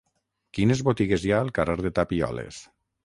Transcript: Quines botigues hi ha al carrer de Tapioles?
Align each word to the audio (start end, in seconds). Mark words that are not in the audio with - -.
Quines 0.57 0.79
botigues 0.87 1.25
hi 1.27 1.33
ha 1.35 1.41
al 1.47 1.53
carrer 1.59 1.77
de 1.85 1.93
Tapioles? 2.01 2.59